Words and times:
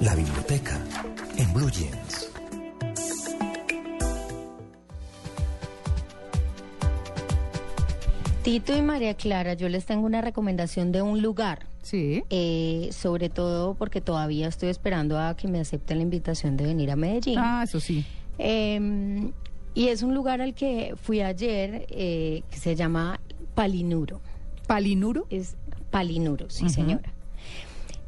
La 0.00 0.14
biblioteca 0.14 0.78
en 1.38 1.52
Blue 1.54 1.70
Jeans. 1.70 2.30
Tito 8.42 8.76
y 8.76 8.82
María 8.82 9.14
Clara, 9.14 9.54
yo 9.54 9.68
les 9.70 9.86
tengo 9.86 10.04
una 10.04 10.20
recomendación 10.20 10.92
de 10.92 11.00
un 11.00 11.22
lugar. 11.22 11.66
Sí. 11.82 12.24
Eh, 12.28 12.90
sobre 12.92 13.30
todo 13.30 13.74
porque 13.74 14.00
todavía 14.02 14.48
estoy 14.48 14.68
esperando 14.68 15.18
a 15.18 15.34
que 15.34 15.48
me 15.48 15.60
acepten 15.60 15.96
la 15.96 16.02
invitación 16.02 16.58
de 16.58 16.64
venir 16.64 16.90
a 16.90 16.96
Medellín. 16.96 17.38
Ah, 17.38 17.62
eso 17.64 17.80
sí. 17.80 18.04
Eh, 18.38 19.30
y 19.74 19.88
es 19.88 20.02
un 20.02 20.14
lugar 20.14 20.42
al 20.42 20.54
que 20.54 20.94
fui 21.00 21.22
ayer 21.22 21.86
eh, 21.88 22.42
que 22.50 22.58
se 22.58 22.76
llama 22.76 23.18
Palinuro. 23.54 24.20
¿Palinuro? 24.66 25.26
Es 25.30 25.56
Palinuro, 25.90 26.50
sí, 26.50 26.68
señora. 26.68 27.12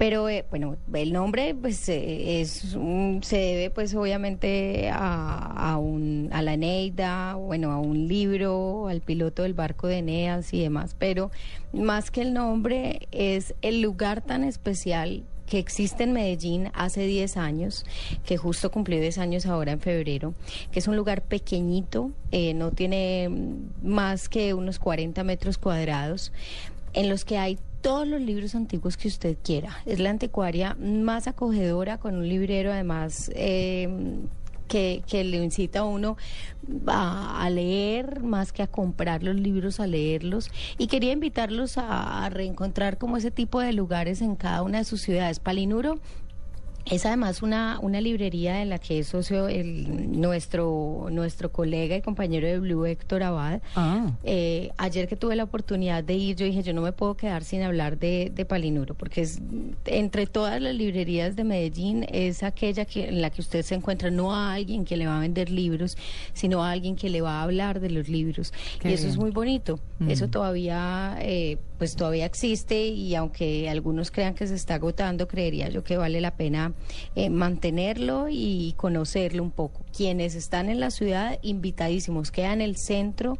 Pero 0.00 0.30
eh, 0.30 0.46
bueno, 0.48 0.78
el 0.94 1.12
nombre 1.12 1.54
pues 1.54 1.86
eh, 1.90 2.40
es 2.40 2.72
un- 2.74 3.20
se 3.22 3.36
debe 3.36 3.68
pues 3.68 3.94
obviamente 3.94 4.88
a, 4.88 5.72
a, 5.72 5.76
un, 5.76 6.30
a 6.32 6.40
la 6.40 6.54
Eneida, 6.54 7.34
bueno, 7.34 7.70
a 7.70 7.78
un 7.78 8.08
libro, 8.08 8.88
al 8.88 9.02
piloto 9.02 9.42
del 9.42 9.52
barco 9.52 9.88
de 9.88 9.98
Eneas 9.98 10.54
y 10.54 10.62
demás. 10.62 10.96
Pero 10.98 11.30
más 11.74 12.10
que 12.10 12.22
el 12.22 12.32
nombre 12.32 13.08
es 13.12 13.54
el 13.60 13.82
lugar 13.82 14.22
tan 14.22 14.42
especial 14.42 15.22
que 15.44 15.58
existe 15.58 16.04
en 16.04 16.14
Medellín 16.14 16.70
hace 16.72 17.06
10 17.06 17.36
años, 17.36 17.84
que 18.24 18.38
justo 18.38 18.70
cumplió 18.70 18.98
10 19.02 19.18
años 19.18 19.44
ahora 19.44 19.72
en 19.72 19.80
febrero, 19.80 20.32
que 20.72 20.78
es 20.78 20.88
un 20.88 20.96
lugar 20.96 21.20
pequeñito, 21.20 22.10
eh, 22.32 22.54
no 22.54 22.70
tiene 22.70 23.28
mm, 23.28 23.86
más 23.86 24.30
que 24.30 24.54
unos 24.54 24.78
40 24.78 25.22
metros 25.24 25.58
cuadrados, 25.58 26.32
en 26.94 27.10
los 27.10 27.26
que 27.26 27.36
hay 27.36 27.58
todos 27.80 28.06
los 28.06 28.20
libros 28.20 28.54
antiguos 28.54 28.96
que 28.96 29.08
usted 29.08 29.36
quiera. 29.42 29.78
Es 29.86 29.98
la 29.98 30.10
anticuaria 30.10 30.76
más 30.80 31.26
acogedora, 31.26 31.98
con 31.98 32.16
un 32.16 32.28
librero 32.28 32.72
además 32.72 33.30
eh, 33.34 33.88
que, 34.68 35.02
que 35.06 35.24
le 35.24 35.38
incita 35.42 35.80
a 35.80 35.84
uno 35.84 36.16
a, 36.86 37.44
a 37.44 37.50
leer 37.50 38.22
más 38.22 38.52
que 38.52 38.62
a 38.62 38.66
comprar 38.66 39.22
los 39.22 39.34
libros, 39.34 39.80
a 39.80 39.86
leerlos. 39.86 40.50
Y 40.78 40.86
quería 40.86 41.12
invitarlos 41.12 41.78
a, 41.78 42.24
a 42.24 42.30
reencontrar 42.30 42.98
como 42.98 43.16
ese 43.16 43.30
tipo 43.30 43.60
de 43.60 43.72
lugares 43.72 44.22
en 44.22 44.36
cada 44.36 44.62
una 44.62 44.78
de 44.78 44.84
sus 44.84 45.02
ciudades. 45.02 45.40
Palinuro 45.40 45.98
es 46.86 47.06
además 47.06 47.42
una, 47.42 47.78
una 47.80 48.00
librería 48.00 48.62
en 48.62 48.70
la 48.70 48.78
que 48.78 49.00
es 49.00 49.08
socio 49.08 49.48
el, 49.48 50.20
nuestro, 50.20 51.08
nuestro 51.10 51.52
colega 51.52 51.96
y 51.96 52.02
compañero 52.02 52.46
de 52.46 52.58
Blue, 52.58 52.86
Héctor 52.86 53.22
Abad. 53.22 53.60
Ah. 53.76 54.12
Eh, 54.24 54.70
ayer 54.76 55.08
que 55.08 55.16
tuve 55.16 55.36
la 55.36 55.44
oportunidad 55.44 56.02
de 56.02 56.14
ir, 56.14 56.36
yo 56.36 56.46
dije, 56.46 56.62
yo 56.62 56.72
no 56.72 56.82
me 56.82 56.92
puedo 56.92 57.16
quedar 57.16 57.44
sin 57.44 57.62
hablar 57.62 57.98
de, 57.98 58.32
de 58.34 58.44
Palinuro, 58.44 58.94
porque 58.94 59.22
es 59.22 59.40
entre 59.84 60.26
todas 60.26 60.60
las 60.60 60.74
librerías 60.74 61.36
de 61.36 61.44
Medellín, 61.44 62.06
es 62.10 62.42
aquella 62.42 62.84
que, 62.84 63.08
en 63.08 63.22
la 63.22 63.30
que 63.30 63.40
usted 63.40 63.62
se 63.62 63.74
encuentra 63.74 64.10
no 64.10 64.34
a 64.34 64.52
alguien 64.52 64.84
que 64.84 64.96
le 64.96 65.06
va 65.06 65.18
a 65.18 65.20
vender 65.20 65.50
libros, 65.50 65.96
sino 66.32 66.64
a 66.64 66.70
alguien 66.70 66.96
que 66.96 67.10
le 67.10 67.20
va 67.20 67.40
a 67.40 67.42
hablar 67.42 67.80
de 67.80 67.90
los 67.90 68.08
libros. 68.08 68.52
Qué 68.78 68.90
y 68.90 68.94
eso 68.94 69.08
es 69.08 69.16
muy 69.16 69.30
bonito. 69.30 69.80
Eso 70.08 70.28
todavía, 70.28 71.18
eh, 71.20 71.58
pues 71.78 71.94
todavía 71.94 72.24
existe 72.24 72.86
y 72.86 73.14
aunque 73.14 73.68
algunos 73.68 74.10
crean 74.10 74.34
que 74.34 74.46
se 74.46 74.54
está 74.54 74.76
agotando, 74.76 75.28
creería 75.28 75.68
yo 75.68 75.84
que 75.84 75.98
vale 75.98 76.22
la 76.22 76.34
pena 76.36 76.69
eh, 77.16 77.30
mantenerlo 77.30 78.26
y 78.30 78.74
conocerlo 78.76 79.42
un 79.42 79.50
poco. 79.50 79.80
Quienes 79.96 80.34
están 80.34 80.68
en 80.68 80.80
la 80.80 80.90
ciudad, 80.90 81.38
invitadísimos, 81.42 82.30
queda 82.30 82.52
en 82.52 82.60
el 82.60 82.76
centro. 82.76 83.38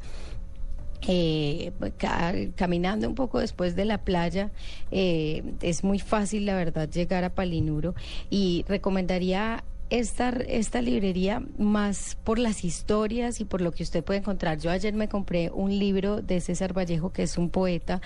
eh, 1.08 1.72
ca- 1.96 2.34
caminando 2.56 3.08
un 3.08 3.14
poco 3.14 3.38
después 3.38 3.74
de 3.74 3.86
la 3.86 3.98
playa 4.04 4.50
eh, 4.91 5.42
es 5.62 5.82
muy 5.82 5.98
fácil 5.98 6.44
la 6.44 6.54
verdad 6.54 6.91
llegar 6.91 7.24
a 7.24 7.30
Palinuro 7.34 7.94
y 8.28 8.66
recomendaría 8.68 9.64
esta, 9.88 10.28
esta 10.28 10.82
librería 10.82 11.42
más 11.58 12.18
por 12.22 12.38
las 12.38 12.64
historias 12.64 13.41
y 13.41 13.47
por 13.47 13.62
lo 13.62 13.72
que 13.72 13.82
usted 13.82 14.04
puede 14.04 14.20
encontrar. 14.20 14.58
Yo 14.58 14.70
ayer 14.70 14.92
me 14.92 15.08
compré 15.08 15.50
un 15.50 15.78
libro 15.78 16.20
de 16.20 16.41
César 16.42 16.76
Vallejo, 16.76 17.12
que 17.14 17.22
es 17.22 17.38
un 17.38 17.48
poeta, 17.48 18.02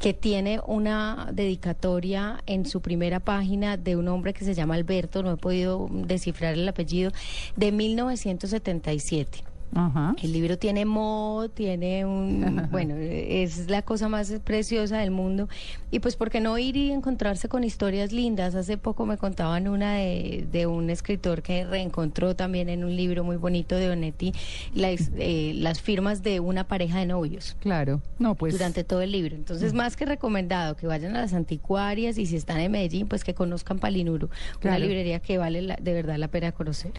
que 0.00 0.14
tiene 0.14 0.60
una 0.66 1.28
dedicatoria 1.32 2.42
en 2.46 2.64
su 2.64 2.80
primera 2.80 3.20
página 3.20 3.76
de 3.76 3.96
un 3.96 4.08
hombre 4.08 4.32
que 4.32 4.44
se 4.44 4.54
llama 4.54 4.74
Alberto, 4.74 5.22
no 5.22 5.32
he 5.32 5.36
podido 5.36 5.88
descifrar 5.90 6.54
el 6.54 6.66
apellido, 6.66 7.12
de 7.56 7.70
1977. 7.70 9.49
Ajá. 9.74 10.14
El 10.22 10.32
libro 10.32 10.58
tiene 10.58 10.84
mo, 10.84 11.46
tiene 11.54 12.04
un, 12.04 12.68
bueno, 12.70 12.94
es 12.98 13.70
la 13.70 13.82
cosa 13.82 14.08
más 14.08 14.32
preciosa 14.44 14.98
del 14.98 15.10
mundo. 15.10 15.48
Y 15.90 16.00
pues, 16.00 16.16
¿por 16.16 16.30
qué 16.30 16.40
no 16.40 16.56
ir 16.58 16.76
y 16.76 16.90
encontrarse 16.92 17.48
con 17.48 17.64
historias 17.64 18.12
lindas? 18.12 18.54
Hace 18.54 18.76
poco 18.76 19.06
me 19.06 19.16
contaban 19.16 19.68
una 19.68 19.94
de, 19.94 20.46
de 20.50 20.66
un 20.66 20.90
escritor 20.90 21.42
que 21.42 21.64
reencontró 21.64 22.34
también 22.36 22.68
en 22.68 22.84
un 22.84 22.94
libro 22.96 23.24
muy 23.24 23.36
bonito 23.36 23.76
de 23.76 23.90
Onetti 23.90 24.32
las, 24.74 25.10
eh, 25.16 25.52
las 25.56 25.80
firmas 25.80 26.22
de 26.22 26.40
una 26.40 26.64
pareja 26.66 26.98
de 26.98 27.06
novios 27.06 27.56
Claro. 27.60 28.00
No, 28.18 28.34
pues. 28.34 28.52
durante 28.52 28.84
todo 28.84 29.02
el 29.02 29.12
libro. 29.12 29.34
Entonces, 29.36 29.72
más 29.72 29.96
que 29.96 30.04
recomendado 30.06 30.76
que 30.76 30.86
vayan 30.86 31.16
a 31.16 31.20
las 31.20 31.32
anticuarias 31.34 32.18
y 32.18 32.26
si 32.26 32.36
están 32.36 32.60
en 32.60 32.72
Medellín, 32.72 33.06
pues 33.08 33.24
que 33.24 33.34
conozcan 33.34 33.78
Palinuro, 33.78 34.30
una 34.64 34.78
librería 34.78 35.20
que 35.20 35.38
vale 35.38 35.62
la- 35.62 35.76
de 35.80 35.92
verdad 35.92 36.16
la 36.16 36.28
pena 36.28 36.52
conocer. 36.52 36.92